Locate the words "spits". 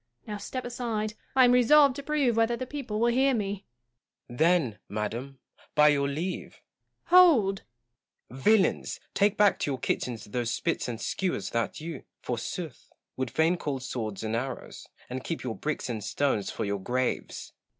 10.49-10.87